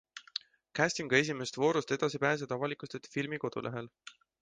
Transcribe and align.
Castingu 0.79 1.17
esimesest 1.19 1.61
voorust 1.65 1.95
edasipääsejad 1.99 2.59
avalikustati 2.59 3.17
filmi 3.19 3.45
kodulehel. 3.49 3.97